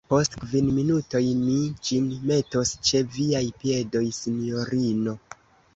[0.11, 5.21] Post kvin minutoj mi ĝin metos ĉe viaj piedoj, sinjorino.